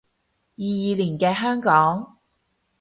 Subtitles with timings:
[0.03, 0.05] 二二
[0.95, 2.17] 年嘅香港